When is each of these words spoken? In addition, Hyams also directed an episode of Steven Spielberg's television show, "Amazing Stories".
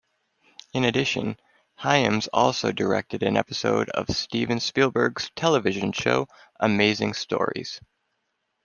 In 0.73 0.83
addition, 0.83 1.37
Hyams 1.75 2.27
also 2.33 2.71
directed 2.71 3.21
an 3.21 3.37
episode 3.37 3.87
of 3.91 4.09
Steven 4.09 4.59
Spielberg's 4.59 5.29
television 5.35 5.91
show, 5.91 6.27
"Amazing 6.59 7.13
Stories". 7.13 7.79